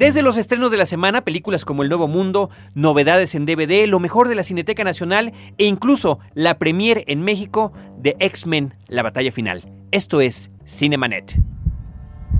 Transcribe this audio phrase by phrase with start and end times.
[0.00, 4.00] Desde los estrenos de la semana, películas como El Nuevo Mundo, novedades en DVD, lo
[4.00, 9.30] mejor de la Cineteca Nacional e incluso la premier en México de X-Men, la batalla
[9.30, 9.62] final.
[9.90, 11.36] Esto es Cinemanet.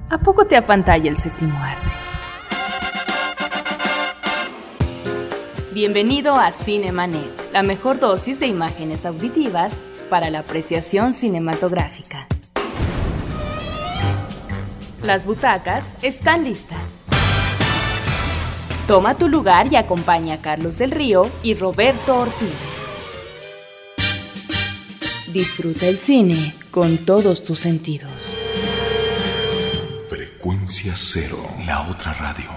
[0.09, 1.93] ¿A poco te apantalla el séptimo arte?
[5.75, 12.27] Bienvenido a Cinemanet, la mejor dosis de imágenes auditivas para la apreciación cinematográfica.
[15.03, 17.10] Las butacas están listas.
[18.91, 22.49] Toma tu lugar y acompaña a Carlos del Río y Roberto Ortiz.
[25.33, 28.35] Disfruta el cine con todos tus sentidos.
[30.09, 32.51] Frecuencia cero, la otra radio.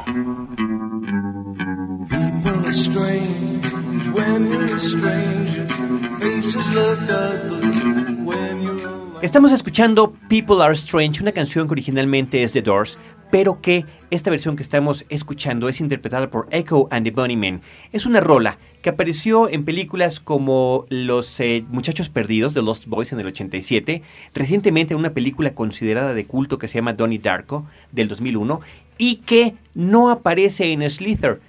[9.21, 12.97] Estamos escuchando People Are Strange, una canción que originalmente es The Doors,
[13.33, 17.63] pero que esta versión que estamos escuchando es interpretada por Echo and the Bunnymen.
[17.91, 23.11] Es una rola que apareció en películas como Los eh, Muchachos Perdidos de Lost Boys
[23.11, 24.03] en el 87,
[24.35, 28.61] recientemente en una película considerada de culto que se llama Donnie Darko del 2001
[28.99, 31.41] y que no aparece en Slither,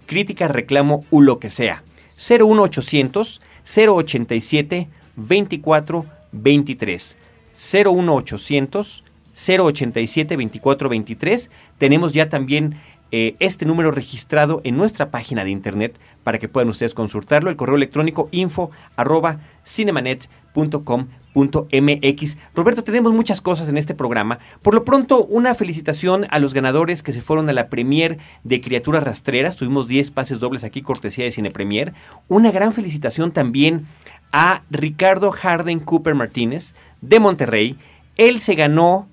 [0.07, 1.83] crítica, reclamo o lo que sea.
[2.17, 7.17] 01800 087 2423
[7.55, 11.51] 01800 087 2423.
[11.79, 12.77] Tenemos ya también
[13.17, 17.49] eh, este número registrado en nuestra página de internet para que puedan ustedes consultarlo.
[17.49, 22.39] El correo electrónico info arroba cinemanet.com.mx.
[22.57, 24.41] Roberto, tenemos muchas cosas en este programa.
[24.63, 28.61] Por lo pronto, una felicitación a los ganadores que se fueron a la premier de
[28.61, 29.55] Criaturas Rastreras.
[29.55, 31.95] Tuvimos 10 pases dobles aquí, cortesía de Cine Premier.
[32.27, 33.87] Una gran felicitación también
[34.33, 37.79] a Ricardo Harden Cooper Martínez de Monterrey.
[38.17, 39.09] Él se ganó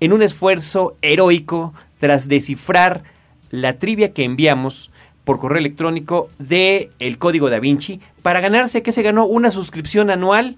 [0.00, 3.04] en un esfuerzo heroico tras descifrar
[3.50, 4.90] la trivia que enviamos
[5.24, 10.10] por correo electrónico de el código da Vinci para ganarse que se ganó una suscripción
[10.10, 10.56] anual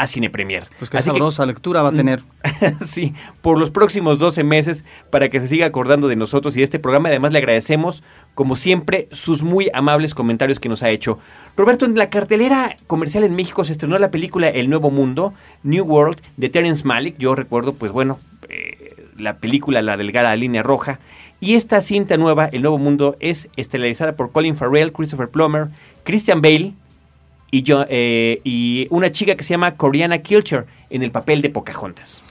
[0.00, 0.66] a Cine Premier.
[0.78, 2.22] Pues qué sabrosa lectura va a tener.
[2.84, 3.12] sí,
[3.42, 6.78] por los próximos 12 meses para que se siga acordando de nosotros y de este
[6.78, 7.10] programa.
[7.10, 8.02] Además le agradecemos,
[8.34, 11.18] como siempre, sus muy amables comentarios que nos ha hecho.
[11.54, 15.84] Roberto, en la cartelera comercial en México se estrenó la película El Nuevo Mundo, New
[15.84, 17.18] World, de Terence Malick.
[17.18, 18.18] Yo recuerdo, pues bueno,
[18.48, 18.79] eh,
[19.20, 20.98] la película La Delgada Línea Roja.
[21.40, 25.68] Y esta cinta nueva, El Nuevo Mundo, es estelarizada por Colin Farrell, Christopher Plummer,
[26.04, 26.72] Christian Bale,
[27.50, 31.50] y, yo, eh, y una chica que se llama Coriana Kilcher en el papel de
[31.50, 32.22] Pocahontas.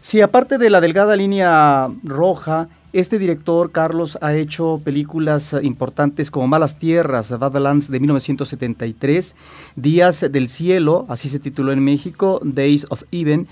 [0.00, 6.46] Sí, aparte de la delgada línea roja, este director, Carlos, ha hecho películas importantes como
[6.46, 9.34] Malas Tierras, Badlands de 1973,
[9.74, 13.48] Días del Cielo, así se tituló en México, Days of Even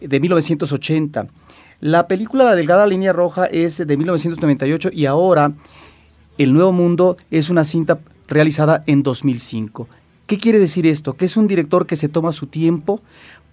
[0.00, 1.26] de 1980.
[1.80, 5.52] La película La Delgada Línea Roja es de 1998 y ahora
[6.38, 7.98] El Nuevo Mundo es una cinta
[8.28, 9.86] realizada en 2005.
[10.26, 11.14] ¿Qué quiere decir esto?
[11.14, 13.00] Que es un director que se toma su tiempo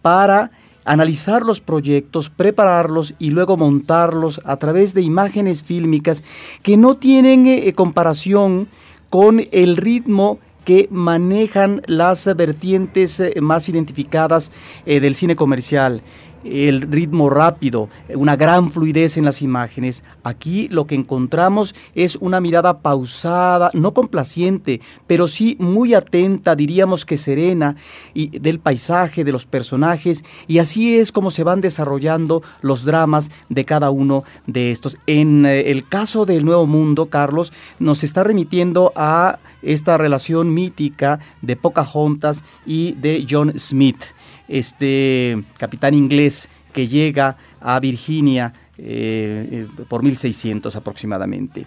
[0.01, 0.51] para
[0.85, 6.23] analizar los proyectos, prepararlos y luego montarlos a través de imágenes fílmicas
[6.61, 8.67] que no tienen eh, comparación
[9.09, 14.51] con el ritmo que manejan las vertientes eh, más identificadas
[14.85, 16.01] eh, del cine comercial
[16.44, 20.03] el ritmo rápido, una gran fluidez en las imágenes.
[20.23, 27.06] Aquí lo que encontramos es una mirada pausada, no complaciente, pero sí muy atenta, diríamos
[27.06, 27.76] que serena,
[28.14, 33.32] y del paisaje, de los personajes, y así es como se van desarrollando los dramas
[33.50, 34.97] de cada uno de estos.
[35.08, 41.20] En eh, el caso del Nuevo Mundo, Carlos, nos está remitiendo a esta relación mítica
[41.41, 44.03] de Pocahontas y de John Smith
[44.53, 51.66] este capitán inglés que llega a Virginia eh, eh, por 1600 aproximadamente.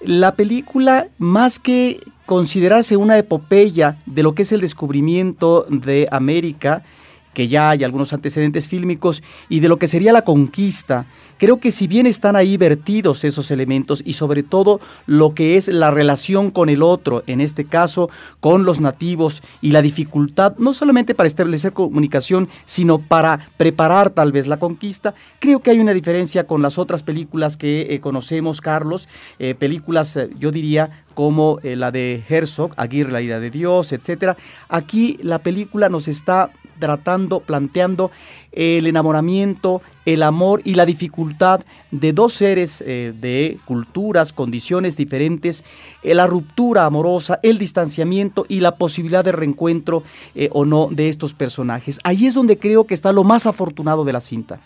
[0.00, 6.84] La película, más que considerarse una epopeya de lo que es el descubrimiento de América,
[7.38, 11.06] que ya hay algunos antecedentes fílmicos y de lo que sería la conquista,
[11.36, 15.68] creo que si bien están ahí vertidos esos elementos y sobre todo lo que es
[15.68, 20.74] la relación con el otro, en este caso con los nativos y la dificultad no
[20.74, 25.94] solamente para establecer comunicación, sino para preparar tal vez la conquista, creo que hay una
[25.94, 29.06] diferencia con las otras películas que eh, conocemos, Carlos,
[29.38, 34.36] eh, películas eh, yo diría como la de Herzog, Aguirre, la ira de Dios, etcétera.
[34.68, 38.10] Aquí la película nos está tratando, planteando
[38.52, 41.60] el enamoramiento, el amor y la dificultad
[41.90, 45.64] de dos seres eh, de culturas, condiciones diferentes,
[46.02, 50.02] eh, la ruptura amorosa, el distanciamiento y la posibilidad de reencuentro
[50.34, 51.98] eh, o no de estos personajes.
[52.04, 54.60] Ahí es donde creo que está lo más afortunado de la cinta.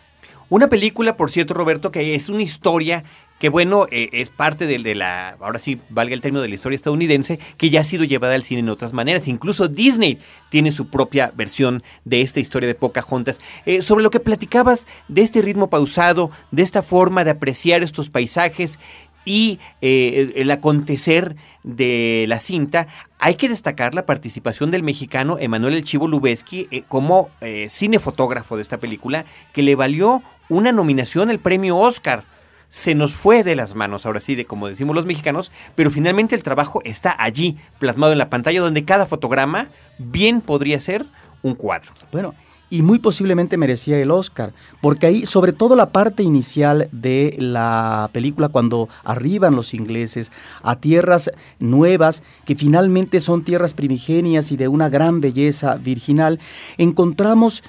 [0.53, 3.05] Una película, por cierto, Roberto, que es una historia
[3.39, 6.77] que bueno, eh, es parte de, la, ahora sí valga el término de la historia
[6.77, 9.29] estadounidense, que ya ha sido llevada al cine en otras maneras.
[9.29, 10.19] Incluso Disney
[10.51, 13.41] tiene su propia versión de esta historia de Pocahontas.
[13.65, 18.11] Eh, sobre lo que platicabas de este ritmo pausado, de esta forma de apreciar estos
[18.11, 18.79] paisajes
[19.25, 22.89] y eh, el acontecer de la cinta,
[23.19, 27.31] hay que destacar la participación del mexicano Emanuel El Chivo Lubeski como
[27.69, 32.25] cinefotógrafo de esta película, que le valió una nominación al premio Oscar
[32.73, 36.35] se nos fue de las manos, ahora sí, de como decimos los mexicanos, pero finalmente
[36.35, 41.05] el trabajo está allí, plasmado en la pantalla, donde cada fotograma bien podría ser
[41.43, 41.93] un cuadro.
[42.11, 42.35] Bueno,
[42.73, 48.09] y muy posiblemente merecía el Oscar, porque ahí, sobre todo la parte inicial de la
[48.15, 50.33] película, cuando arriban los ingleses
[50.63, 56.41] a tierras nuevas, que finalmente son tierras primigenias y de una gran belleza virginal,
[56.79, 57.63] encontramos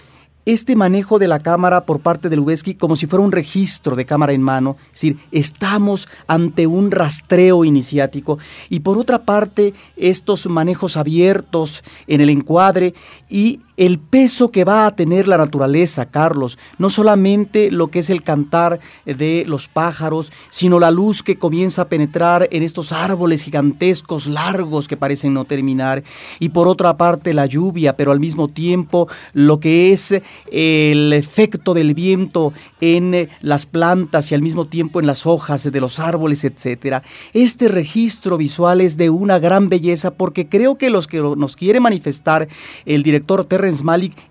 [0.46, 4.06] este manejo de la cámara por parte de Lubeski como si fuera un registro de
[4.06, 8.40] cámara en mano, es decir, estamos ante un rastreo iniciático.
[8.70, 12.94] Y por otra parte estos manejos abiertos en el encuadre
[13.30, 18.10] y el peso que va a tener la naturaleza, Carlos, no solamente lo que es
[18.10, 23.44] el cantar de los pájaros, sino la luz que comienza a penetrar en estos árboles
[23.44, 26.04] gigantescos, largos, que parecen no terminar,
[26.40, 30.22] y por otra parte la lluvia, pero al mismo tiempo lo que es
[30.52, 35.82] el efecto del viento en las plantas y al mismo tiempo en las hojas de
[35.82, 37.04] los árboles, etc.
[37.34, 41.80] Este registro visual es de una gran belleza porque creo que los que nos quiere
[41.80, 42.48] manifestar
[42.86, 43.63] el director Ter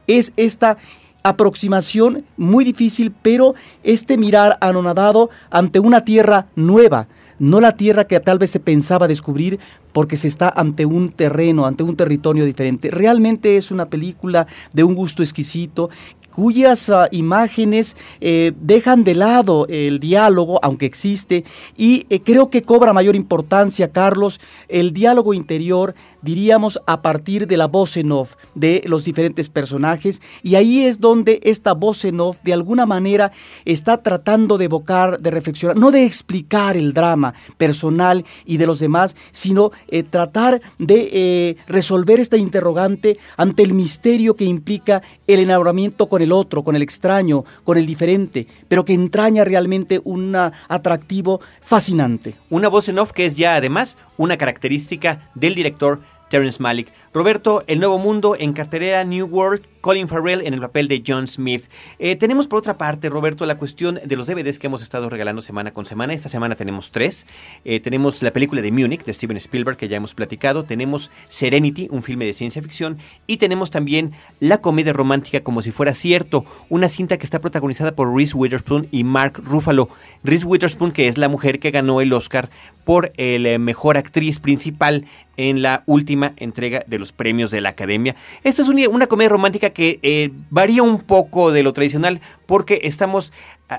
[0.06, 0.79] Es esta
[1.23, 7.06] aproximación muy difícil, pero este mirar anonadado ante una tierra nueva,
[7.38, 9.58] no la tierra que tal vez se pensaba descubrir
[9.93, 12.90] porque se está ante un terreno, ante un territorio diferente.
[12.90, 15.90] Realmente es una película de un gusto exquisito
[16.32, 21.44] cuyas ah, imágenes eh, dejan de lado el diálogo, aunque existe,
[21.76, 27.57] y eh, creo que cobra mayor importancia, Carlos, el diálogo interior, diríamos, a partir de
[27.57, 32.21] la voz en off de los diferentes personajes, y ahí es donde esta voz en
[32.21, 33.33] off, de alguna manera,
[33.65, 38.79] está tratando de evocar, de reflexionar, no de explicar el drama personal y de los
[38.79, 46.09] demás, sino eh, tratar de resolver esta interrogante ante el misterio que implica el enamoramiento
[46.09, 51.41] con el otro, con el extraño, con el diferente, pero que entraña realmente un atractivo
[51.61, 52.35] fascinante.
[52.51, 56.01] Una voz en off que es ya además una característica del director
[56.32, 56.88] Terrence Malick.
[57.12, 61.26] Roberto, El Nuevo Mundo en cartelera New World Colin Farrell en el papel de John
[61.26, 61.64] Smith.
[61.99, 65.43] Eh, tenemos por otra parte, Roberto, la cuestión de los DVDs que hemos estado regalando
[65.43, 66.14] semana con semana.
[66.14, 67.26] Esta semana tenemos tres.
[67.64, 70.64] Eh, tenemos la película de Munich de Steven Spielberg que ya hemos platicado.
[70.64, 72.99] Tenemos Serenity, un filme de ciencia ficción.
[73.26, 77.97] Y tenemos también la comedia romántica como si fuera cierto, una cinta que está protagonizada
[77.97, 79.88] por Reese Witherspoon y Mark Ruffalo.
[80.23, 82.50] Reese Witherspoon, que es la mujer que ganó el Oscar
[82.85, 87.71] por el eh, mejor actriz principal en la última entrega de los premios de la
[87.71, 88.16] Academia.
[88.45, 93.33] Esta es una comedia romántica que eh, varía un poco de lo tradicional porque estamos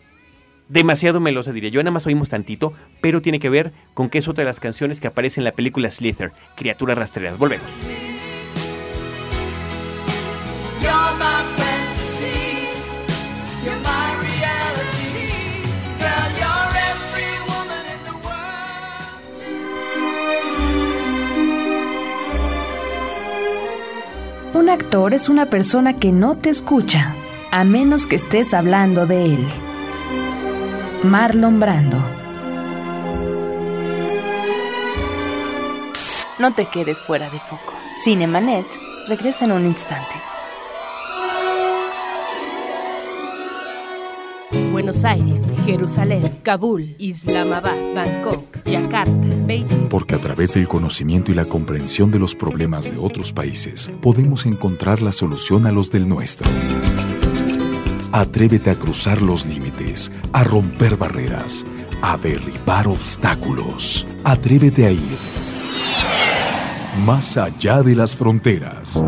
[0.72, 4.28] demasiado melosa diría yo, nada más oímos tantito, pero tiene que ver con que es
[4.28, 7.38] otra de las canciones que aparece en la película Slither, Criaturas Rastreras.
[7.38, 7.70] Volvemos.
[24.54, 27.14] Un actor es una persona que no te escucha,
[27.50, 29.71] a menos que estés hablando de él.
[31.04, 31.98] Marlon Brando.
[36.38, 37.74] No te quedes fuera de foco.
[38.04, 38.64] Cinemanet
[39.08, 40.12] regresa en un instante.
[44.70, 49.12] Buenos Aires, Jerusalén, Kabul, Islamabad, Bangkok, Yakarta,
[49.44, 49.88] Beijing.
[49.88, 54.46] Porque a través del conocimiento y la comprensión de los problemas de otros países, podemos
[54.46, 56.48] encontrar la solución a los del nuestro.
[58.12, 61.66] Atrévete a cruzar los límites, a romper barreras,
[62.00, 64.06] a derribar obstáculos.
[64.24, 65.18] Atrévete a ir
[67.04, 69.02] más allá de las fronteras.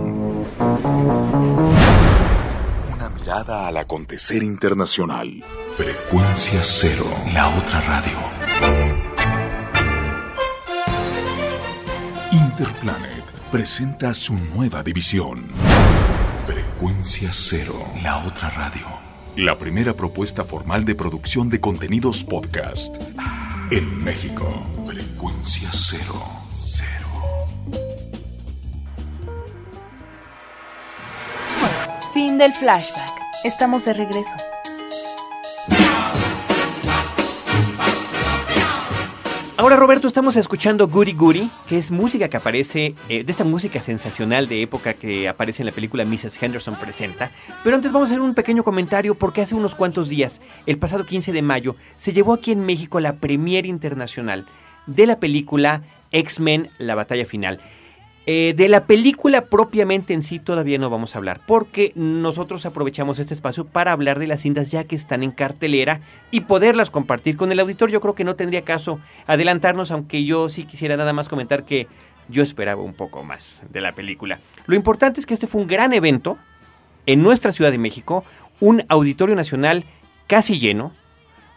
[2.93, 5.43] Una mirada al acontecer internacional.
[5.75, 8.19] Frecuencia cero, la otra radio.
[12.31, 13.10] Interplanet
[13.51, 15.51] presenta su nueva división.
[16.45, 18.87] Frecuencia cero, la otra radio.
[19.35, 22.95] La primera propuesta formal de producción de contenidos podcast
[23.69, 24.63] en México.
[24.85, 26.21] Frecuencia cero.
[26.57, 27.09] Cero.
[32.13, 33.19] Fin del flashback.
[33.43, 34.37] Estamos de regreso.
[39.61, 43.79] Ahora Roberto, estamos escuchando Goody Goody, que es música que aparece, eh, de esta música
[43.79, 46.41] sensacional de época que aparece en la película Mrs.
[46.41, 47.29] Henderson Presenta.
[47.63, 51.05] Pero antes vamos a hacer un pequeño comentario porque hace unos cuantos días, el pasado
[51.05, 54.47] 15 de mayo, se llevó aquí en México la premiere internacional
[54.87, 57.61] de la película X-Men, la batalla final.
[58.27, 63.17] Eh, de la película propiamente en sí todavía no vamos a hablar, porque nosotros aprovechamos
[63.17, 67.35] este espacio para hablar de las cintas ya que están en cartelera y poderlas compartir
[67.35, 67.89] con el auditor.
[67.89, 71.87] Yo creo que no tendría caso adelantarnos, aunque yo sí quisiera nada más comentar que
[72.29, 74.39] yo esperaba un poco más de la película.
[74.67, 76.37] Lo importante es que este fue un gran evento
[77.07, 78.23] en nuestra Ciudad de México,
[78.59, 79.83] un auditorio nacional
[80.27, 80.93] casi lleno,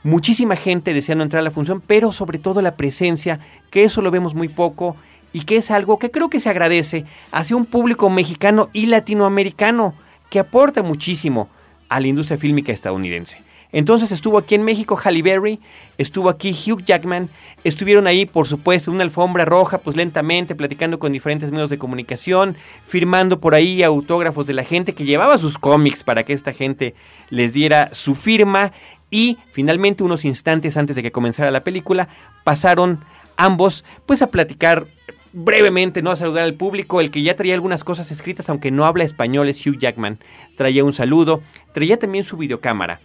[0.02, 3.38] muchísima gente deseando entrar a la función, pero sobre todo la presencia,
[3.70, 4.96] que eso lo vemos muy poco
[5.34, 9.92] y que es algo que creo que se agradece hacia un público mexicano y latinoamericano
[10.30, 11.48] que aporta muchísimo
[11.88, 13.42] a la industria fílmica estadounidense.
[13.72, 15.58] Entonces estuvo aquí en México Halle Berry,
[15.98, 17.28] estuvo aquí Hugh Jackman,
[17.64, 22.56] estuvieron ahí, por supuesto, una alfombra roja, pues lentamente, platicando con diferentes medios de comunicación,
[22.86, 26.94] firmando por ahí autógrafos de la gente que llevaba sus cómics para que esta gente
[27.30, 28.70] les diera su firma
[29.10, 32.08] y finalmente unos instantes antes de que comenzara la película
[32.44, 33.00] pasaron
[33.36, 34.86] ambos pues a platicar
[35.34, 36.10] brevemente, ¿no?
[36.10, 37.00] A saludar al público.
[37.00, 40.18] El que ya traía algunas cosas escritas, aunque no habla español, es Hugh Jackman.
[40.56, 43.00] Traía un saludo, traía también su videocámara.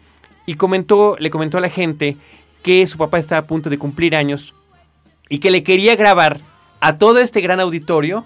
[0.45, 2.15] Y comentó, le comentó a la gente
[2.63, 4.53] que su papá estaba a punto de cumplir años
[5.27, 6.41] y que le quería grabar
[6.81, 8.25] a todo este gran auditorio,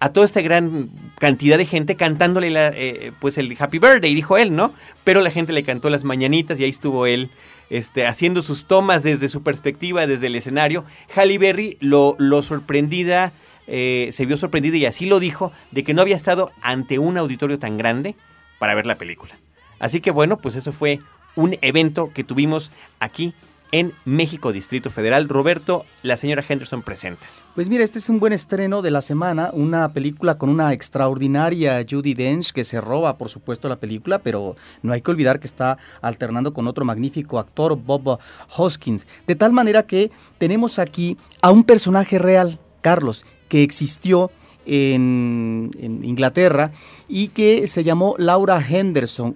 [0.00, 4.54] a toda esta gran cantidad de gente cantándole eh, pues el Happy Birthday, dijo él,
[4.54, 4.72] ¿no?
[5.04, 7.30] Pero la gente le cantó las mañanitas y ahí estuvo él
[7.70, 10.84] este, haciendo sus tomas desde su perspectiva, desde el escenario.
[11.14, 13.32] Halle Berry lo, sorprendida,
[13.66, 17.18] eh, se vio sorprendida y así lo dijo, de que no había estado ante un
[17.18, 18.14] auditorio tan grande
[18.58, 19.36] para ver la película.
[19.78, 21.00] Así que bueno, pues eso fue
[21.34, 22.70] un evento que tuvimos
[23.00, 23.34] aquí
[23.72, 25.28] en México, Distrito Federal.
[25.28, 27.26] Roberto, la señora Henderson presenta.
[27.56, 31.86] Pues mira, este es un buen estreno de la semana, una película con una extraordinaria
[31.88, 35.46] Judy Dench que se roba, por supuesto, la película, pero no hay que olvidar que
[35.46, 38.18] está alternando con otro magnífico actor, Bob
[38.54, 39.06] Hoskins.
[39.26, 44.30] De tal manera que tenemos aquí a un personaje real, Carlos, que existió
[44.66, 46.72] en, en Inglaterra
[47.08, 49.34] y que se llamó Laura Henderson,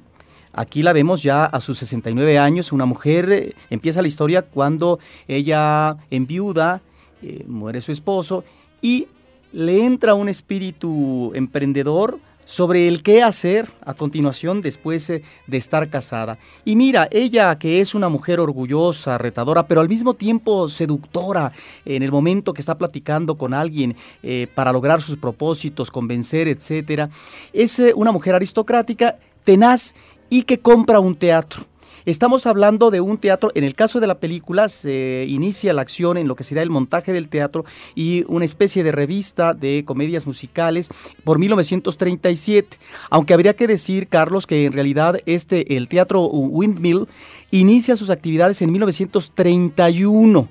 [0.53, 4.99] Aquí la vemos ya a sus 69 años, una mujer, eh, empieza la historia cuando
[5.29, 6.83] ella enviuda,
[7.23, 8.45] eh, muere su esposo
[8.83, 9.09] y
[9.53, 15.89] le entra un espíritu emprendedor, sobre el qué hacer a continuación después eh, de estar
[15.89, 16.37] casada.
[16.65, 21.53] Y mira, ella que es una mujer orgullosa, retadora, pero al mismo tiempo seductora
[21.85, 27.09] en el momento que está platicando con alguien eh, para lograr sus propósitos, convencer, etcétera,
[27.53, 29.95] es una mujer aristocrática, tenaz
[30.29, 31.67] y que compra un teatro.
[32.07, 36.17] Estamos hablando de un teatro, en el caso de la película se inicia la acción
[36.17, 40.27] en lo que será el montaje del teatro y una especie de revista de comedias
[40.27, 40.89] musicales
[41.25, 42.79] por 1937.
[43.11, 47.07] Aunque habría que decir, Carlos, que en realidad este, el teatro Windmill
[47.51, 50.49] inicia sus actividades en 1931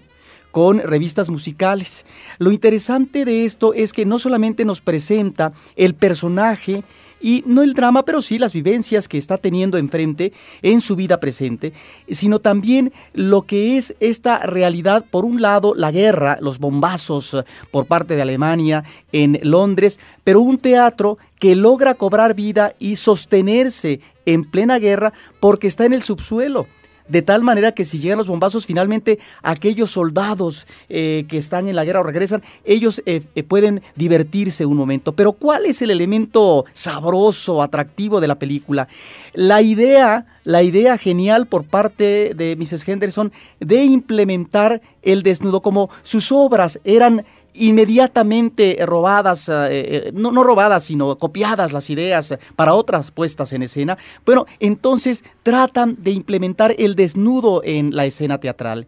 [0.52, 2.06] con revistas musicales.
[2.38, 6.84] Lo interesante de esto es que no solamente nos presenta el personaje,
[7.22, 11.20] y no el drama, pero sí las vivencias que está teniendo enfrente en su vida
[11.20, 11.74] presente,
[12.10, 17.44] sino también lo que es esta realidad, por un lado, la guerra, los bombazos eh,
[17.72, 24.02] por parte de Alemania en Londres, pero un teatro que logra cobrar vida y sostenerse
[24.26, 26.68] en plena guerra porque está en el subsuelo
[27.10, 31.76] de tal manera que si llegan los bombazos, finalmente aquellos soldados eh, que están en
[31.76, 35.14] la guerra o regresan, ellos eh, eh, pueden divertirse un momento.
[35.14, 38.88] Pero ¿cuál es el elemento sabroso, atractivo de la película?
[39.34, 42.88] La idea, la idea genial por parte de Mrs.
[42.88, 47.26] Henderson de implementar el desnudo como sus obras eran
[47.60, 53.64] inmediatamente robadas, eh, eh, no, no robadas, sino copiadas las ideas para otras puestas en
[53.64, 58.88] escena, bueno, entonces tratan de implementar el desnudo en la escena teatral.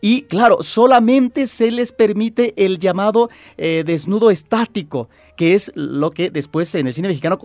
[0.00, 6.30] Y claro, solamente se les permite el llamado eh, desnudo estático, que es lo que
[6.30, 7.38] después en el cine mexicano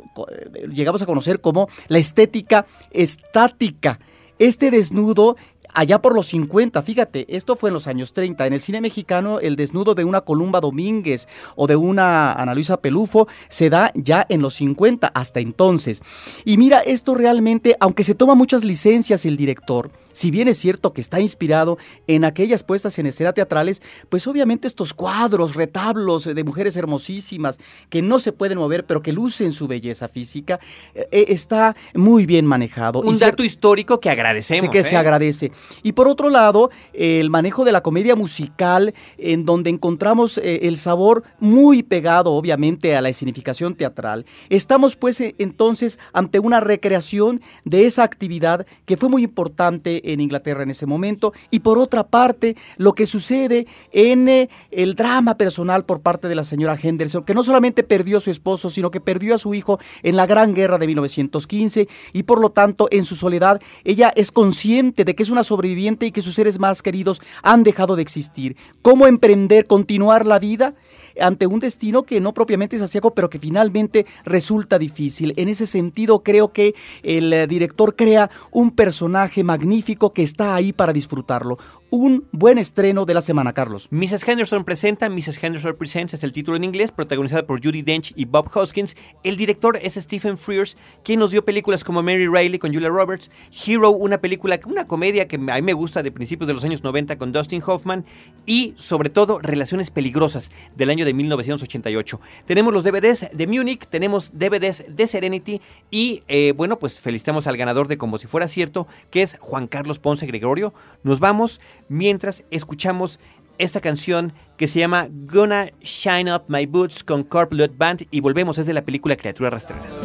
[0.72, 4.00] llegamos a conocer como la estética estática.
[4.38, 5.38] Este desnudo
[5.76, 8.48] allá por los 50, fíjate, esto fue en los años 30.
[8.48, 12.78] En el cine mexicano, el desnudo de una Columba Domínguez o de una Ana Luisa
[12.78, 16.02] Pelufo se da ya en los 50, hasta entonces.
[16.46, 20.94] Y mira, esto realmente, aunque se toma muchas licencias el director, si bien es cierto
[20.94, 21.78] que está inspirado
[22.08, 28.02] en aquellas puestas en escena teatrales, pues obviamente estos cuadros, retablos de mujeres hermosísimas que
[28.02, 30.60] no se pueden mover, pero que lucen su belleza física,
[30.94, 33.02] eh, eh, está muy bien manejado.
[33.02, 34.70] Un dato histórico que agradecemos.
[34.72, 34.98] que se ¿eh?
[34.98, 35.52] agradece.
[35.84, 40.78] Y por otro lado, el manejo de la comedia musical, en donde encontramos eh, el
[40.78, 44.26] sabor muy pegado, obviamente, a la escenificación teatral.
[44.50, 50.20] Estamos, pues, eh, entonces ante una recreación de esa actividad que fue muy importante en
[50.20, 51.34] Inglaterra en ese momento.
[51.52, 56.36] Y por otra parte, lo que sucede en eh, el drama personal por parte de
[56.36, 59.54] la señora Henderson, que no solamente perdió a su esposo, sino que perdió a su
[59.54, 64.12] hijo en la Gran Guerra de 1915 y por lo tanto, en su soledad, ella
[64.16, 67.96] es consciente de que es una sobreviviente y que sus seres más queridos han dejado
[67.96, 68.58] de existir.
[68.82, 70.76] ¿Cómo emprender, continuar la vida?
[71.20, 75.34] Ante un destino que no propiamente es asiago, pero que finalmente resulta difícil.
[75.38, 80.74] En ese sentido, creo que el eh, director crea un personaje magnífico que está ahí
[80.74, 81.58] para disfrutarlo
[81.96, 83.88] un buen estreno de la semana, Carlos.
[83.90, 84.28] Mrs.
[84.28, 85.42] Henderson presenta, Mrs.
[85.42, 88.98] Henderson Presents es el título en inglés, protagonizada por Judy Dench y Bob Hoskins.
[89.24, 90.76] El director es Stephen Frears,
[91.06, 93.32] quien nos dio películas como Mary Riley con Julia Roberts,
[93.66, 96.84] Hero, una película, una comedia que a mí me gusta de principios de los años
[96.84, 98.04] 90 con Dustin Hoffman
[98.46, 102.20] y sobre todo Relaciones Peligrosas del año de 1988.
[102.46, 107.58] Tenemos los DVDs de Munich, tenemos DVDs de Serenity y eh, bueno, pues felicitamos al
[107.58, 110.74] ganador de Como si fuera cierto, que es Juan Carlos Ponce Gregorio.
[111.04, 113.20] Nos vamos mientras escuchamos
[113.58, 118.58] esta canción que se llama Gonna Shine Up My Boots con Corp Band y volvemos
[118.58, 120.02] desde la película Criaturas Rastreras.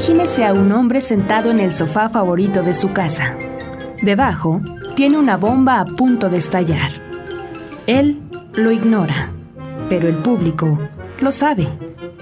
[0.00, 3.36] Imagínese a un hombre sentado en el sofá favorito de su casa.
[4.00, 4.62] Debajo
[4.96, 6.90] tiene una bomba a punto de estallar.
[7.86, 8.22] Él
[8.54, 9.30] lo ignora
[9.90, 10.78] pero el público
[11.20, 11.68] lo sabe.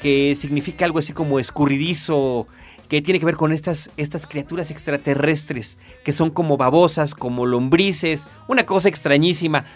[0.00, 2.46] que significa algo así como escurridizo,
[2.88, 8.26] que tiene que ver con estas, estas criaturas extraterrestres, que son como babosas, como lombrices,
[8.48, 9.66] una cosa extrañísima.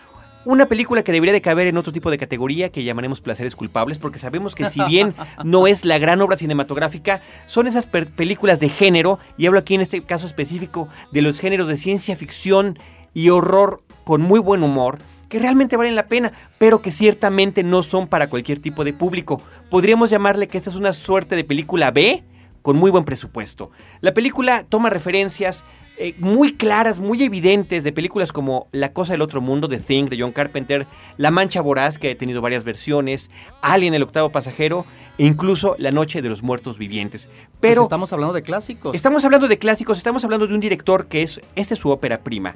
[0.45, 4.01] Una película que debería de caber en otro tipo de categoría que llamaremos placeres culpables,
[4.01, 8.69] porque sabemos que si bien no es la gran obra cinematográfica, son esas películas de
[8.69, 12.77] género, y hablo aquí en este caso específico de los géneros de ciencia ficción
[13.15, 17.85] y horror con muy buen humor, que realmente valen la pena, pero que ciertamente no
[17.85, 19.41] son para cualquier tipo de público.
[19.71, 22.25] Podríamos llamarle que esta es una suerte de película B
[22.63, 23.71] con muy buen presupuesto.
[24.01, 25.65] La película toma referencias
[25.99, 30.07] eh, muy claras, muy evidentes de películas como La Cosa del Otro Mundo de Thing
[30.07, 30.87] de John Carpenter,
[31.19, 34.87] La Mancha Voraz, que ha tenido varias versiones, Alien el Octavo Pasajero
[35.19, 37.29] e incluso La Noche de los Muertos Vivientes.
[37.61, 38.95] Pero Pero estamos hablando de clásicos.
[38.97, 42.21] Estamos hablando de clásicos, estamos hablando de un director que es, esta es su ópera
[42.23, 42.55] prima,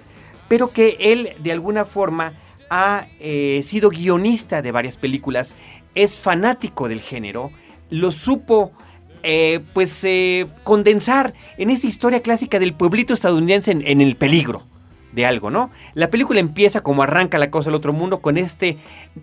[0.49, 2.33] pero que él de alguna forma
[2.71, 5.55] ha eh, sido guionista de varias películas,
[5.95, 7.51] es fanático del género,
[7.91, 8.73] lo supo
[9.23, 14.67] eh, pues eh, condensar en esa historia clásica del pueblito estadounidense en, en el peligro
[15.13, 15.71] de algo, ¿no?
[15.95, 18.79] La película empieza como arranca la cosa del otro mundo con este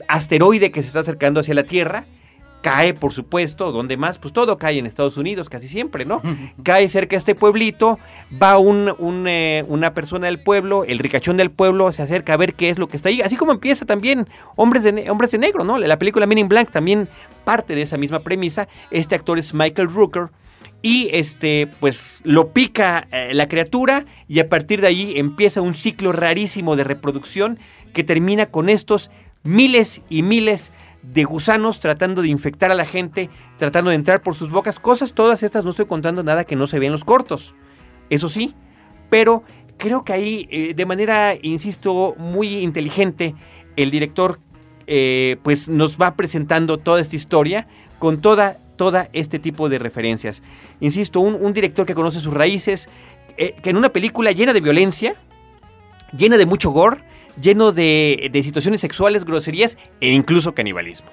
[0.08, 2.06] asteroide que se está acercando hacia la Tierra.
[2.64, 4.18] Cae, por supuesto, ¿dónde más?
[4.18, 6.22] Pues todo cae en Estados Unidos, casi siempre, ¿no?
[6.64, 8.00] cae cerca de este pueblito,
[8.42, 12.38] va un, un, eh, una persona del pueblo, el ricachón del pueblo se acerca a
[12.38, 13.22] ver qué es lo que está ahí.
[13.22, 15.78] Así como empieza también Hombres de, Hombres de Negro, ¿no?
[15.78, 17.10] La película Men in Black también
[17.44, 18.68] parte de esa misma premisa.
[18.90, 20.30] Este actor es Michael Rooker.
[20.82, 25.76] Y este, pues lo pica eh, la criatura y a partir de ahí empieza un
[25.76, 27.58] ciclo rarísimo de reproducción
[27.94, 29.10] que termina con estos
[29.44, 30.72] miles y miles
[31.04, 34.80] de gusanos tratando de infectar a la gente, tratando de entrar por sus bocas.
[34.80, 37.54] Cosas todas estas, no estoy contando nada que no se ve en los cortos.
[38.10, 38.56] Eso sí,
[39.10, 39.44] pero
[39.78, 43.36] creo que ahí, eh, de manera, insisto, muy inteligente,
[43.76, 44.40] el director
[44.88, 47.68] eh, pues nos va presentando toda esta historia
[48.00, 50.42] con toda, toda este tipo de referencias.
[50.80, 52.88] Insisto, un, un director que conoce sus raíces,
[53.38, 55.16] eh, que en una película llena de violencia,
[56.18, 57.04] llena de mucho gore,
[57.42, 61.10] lleno de, de situaciones sexuales, groserías e incluso canibalismo.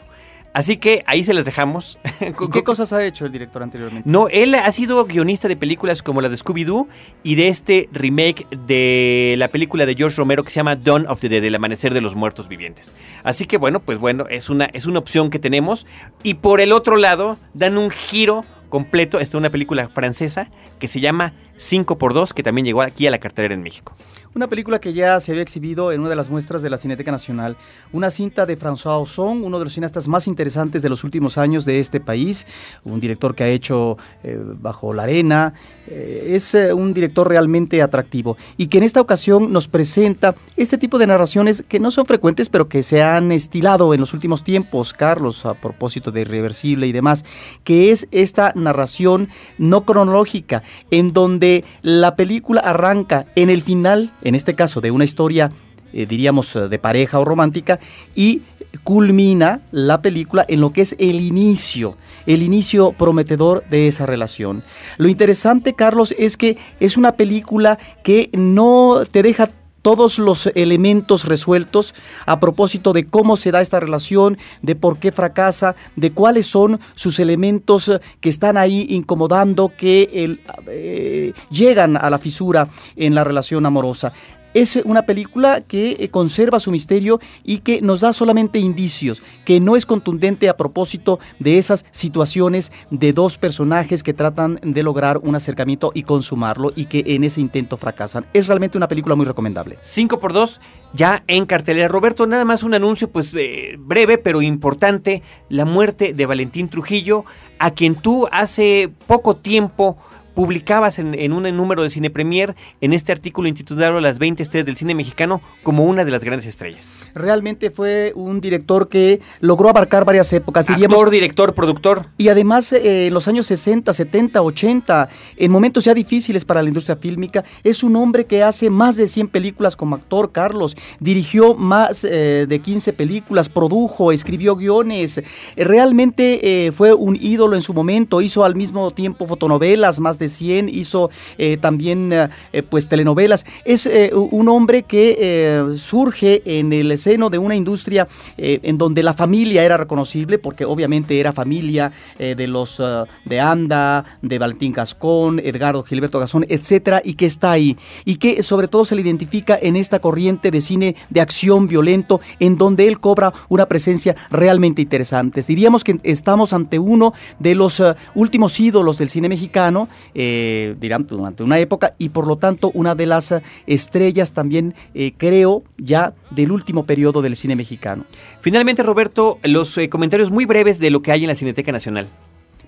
[0.52, 1.98] Así que ahí se las dejamos.
[2.20, 4.08] ¿Y qué cosas ha hecho el director anteriormente?
[4.10, 6.88] No, él ha sido guionista de películas como la de Scooby-Doo
[7.22, 11.20] y de este remake de la película de George Romero que se llama Dawn of
[11.20, 12.92] the Dead, El Amanecer de los Muertos Vivientes.
[13.22, 15.86] Así que bueno, pues bueno, es una, es una opción que tenemos.
[16.24, 19.20] Y por el otro lado, dan un giro completo.
[19.20, 23.18] Esta es una película francesa que se llama 5x2, que también llegó aquí a la
[23.18, 23.94] cartelera en México.
[24.32, 27.10] Una película que ya se había exhibido en una de las muestras de la Cineteca
[27.10, 27.56] Nacional.
[27.92, 31.64] Una cinta de François Ozon, uno de los cineastas más interesantes de los últimos años
[31.64, 32.46] de este país.
[32.84, 35.54] Un director que ha hecho eh, Bajo la Arena.
[35.88, 38.36] Eh, es eh, un director realmente atractivo.
[38.56, 42.48] Y que en esta ocasión nos presenta este tipo de narraciones que no son frecuentes,
[42.48, 46.92] pero que se han estilado en los últimos tiempos, Carlos, a propósito de Irreversible y
[46.92, 47.24] demás.
[47.64, 50.62] Que es esta narración no cronológica,
[50.92, 55.52] en donde la película arranca en el final en este caso de una historia,
[55.92, 57.80] eh, diríamos, de pareja o romántica,
[58.14, 58.42] y
[58.84, 64.62] culmina la película en lo que es el inicio, el inicio prometedor de esa relación.
[64.96, 69.48] Lo interesante, Carlos, es que es una película que no te deja
[69.82, 71.94] todos los elementos resueltos
[72.26, 76.80] a propósito de cómo se da esta relación, de por qué fracasa, de cuáles son
[76.94, 77.90] sus elementos
[78.20, 80.38] que están ahí incomodando, que
[80.68, 84.12] eh, llegan a la fisura en la relación amorosa.
[84.52, 89.60] Es una película que eh, conserva su misterio y que nos da solamente indicios, que
[89.60, 95.18] no es contundente a propósito de esas situaciones de dos personajes que tratan de lograr
[95.18, 98.26] un acercamiento y consumarlo y que en ese intento fracasan.
[98.32, 99.78] Es realmente una película muy recomendable.
[99.82, 100.58] 5x2
[100.92, 101.86] ya en cartelera.
[101.86, 107.24] Roberto, nada más un anuncio pues eh, breve pero importante, la muerte de Valentín Trujillo,
[107.58, 109.96] a quien tú hace poco tiempo
[110.34, 114.76] publicabas en, un número de Cine Premier, en este artículo intitulado Las 20 estrellas del
[114.76, 116.98] cine mexicano, como una de las grandes estrellas.
[117.14, 120.94] Realmente fue un director que logró abarcar varias épocas, diríamos.
[120.94, 122.06] Actor, director, productor.
[122.16, 126.68] Y además, eh, en los años 60, 70, 80, en momentos ya difíciles para la
[126.68, 130.76] industria fílmica, es un hombre que hace más de 100 películas como actor, Carlos.
[131.00, 135.20] Dirigió más eh, de 15 películas, produjo, escribió guiones.
[135.56, 140.29] realmente eh, fue un ídolo en su momento, hizo al mismo tiempo fotonovelas, más de
[140.30, 143.44] 100, hizo eh, también eh, eh, pues telenovelas.
[143.64, 149.64] Es un hombre que surge en el seno de una industria en donde la familia
[149.64, 152.80] era reconocible, porque obviamente era familia de los
[153.24, 157.76] de Anda, de Valentín Gascón, Edgardo Gilberto Gascón, etcétera, y que está ahí.
[158.04, 162.20] Y que sobre todo se le identifica en esta corriente de cine de acción violento,
[162.38, 165.42] en donde él cobra una presencia realmente interesante.
[165.42, 167.82] Diríamos que estamos ante uno de los
[168.14, 172.94] últimos ídolos del cine mexicano eh, dirán, durante una época y por lo tanto una
[172.94, 173.34] de las
[173.66, 178.04] estrellas también, eh, creo, ya del último periodo del cine mexicano.
[178.40, 182.08] Finalmente, Roberto, los eh, comentarios muy breves de lo que hay en la Cineteca Nacional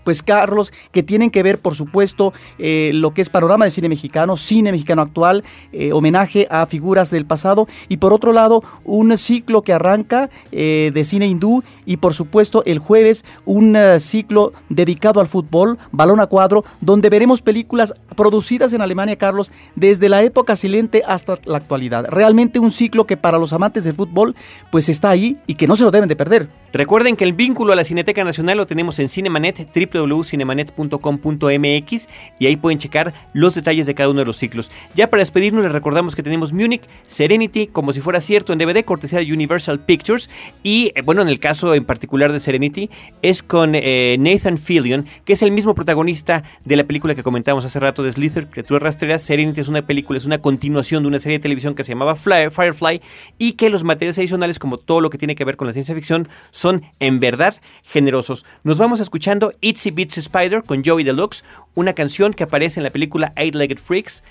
[0.04, 3.88] pues Carlos, que tienen que ver, por supuesto, eh, lo que es panorama de cine
[3.88, 9.16] mexicano, cine mexicano actual, eh, homenaje a figuras del pasado, y por otro lado, un
[9.18, 15.20] ciclo que arranca eh, de cine hindú, y por supuesto, el jueves, un ciclo dedicado
[15.20, 20.56] al fútbol, balón a cuadro, donde veremos películas producidas en Alemania, Carlos, desde la época
[20.56, 22.06] silente hasta la actualidad.
[22.08, 24.34] Realmente un ciclo que para los amantes del fútbol,
[24.70, 26.48] pues está ahí y que no se lo deben de perder.
[26.72, 32.56] Recuerden que el vínculo a la Cineteca Nacional lo tenemos en Cinemanet, www.cinemanet.com.mx y ahí
[32.56, 34.70] pueden checar los detalles de cada uno de los ciclos.
[34.94, 38.84] Ya para despedirnos les recordamos que tenemos Munich, Serenity, como si fuera cierto en DVD,
[38.84, 40.30] cortesía de Universal Pictures
[40.62, 42.90] y eh, bueno, en el caso en particular de Serenity
[43.22, 47.64] es con eh, Nathan Fillion, que es el mismo protagonista de la película que comentamos
[47.64, 49.22] hace rato de Slither, Criatura Rastreras.
[49.22, 52.16] Serenity es una película, es una continuación de una serie de televisión que se llamaba
[52.16, 53.00] Firefly
[53.38, 55.94] y que los materiales adicionales como todo lo que tiene que ver con la ciencia
[55.94, 58.44] ficción son en verdad generosos.
[58.64, 59.52] Nos vamos escuchando
[59.82, 61.42] Itsy Bitsy Spider con Joey Deluxe,
[61.74, 64.22] una canción que aparece en la película Eight-Legged Freaks.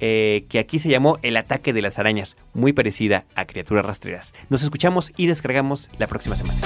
[0.00, 4.32] Eh, que aquí se llamó El ataque de las arañas, muy parecida a Criaturas Rastreras.
[4.48, 6.60] Nos escuchamos y descargamos la próxima semana.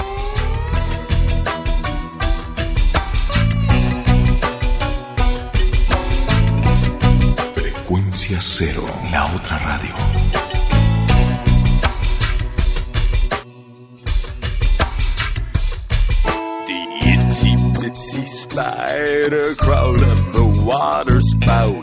[7.55, 10.42] Frecuencia cero, la otra radio.
[18.53, 21.81] Spider crawled up the water spout.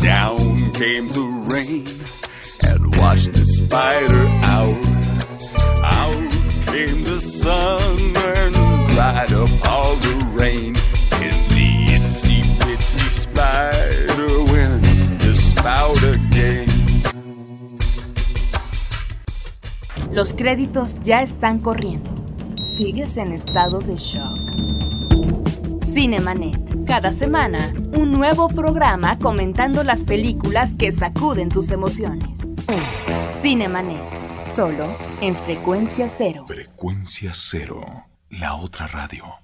[0.00, 1.84] Down came the rain
[2.64, 4.80] and washed the spider out.
[5.84, 6.30] Out
[6.72, 8.54] came the sun and
[8.94, 10.74] dried up all the rain.
[11.26, 16.68] And the itsy bitsy spider went to spout again.
[20.10, 22.08] Los créditos ya están corriendo.
[22.64, 24.38] Sigues en estado de shock.
[25.92, 26.84] Cinemanet.
[26.86, 32.38] Cada semana, un nuevo programa comentando las películas que sacuden tus emociones.
[33.32, 34.00] Cinemanet.
[34.44, 36.44] Solo en frecuencia cero.
[36.46, 38.06] Frecuencia cero.
[38.28, 39.40] La otra radio.